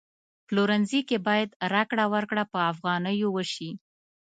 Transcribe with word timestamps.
پلورنځي 0.47 0.99
کی 1.09 1.17
باید 1.27 1.49
راکړه 1.73 2.05
ورکړه 2.13 2.43
په 2.51 2.59
افغانیو 2.71 3.27
وشي 3.31 3.71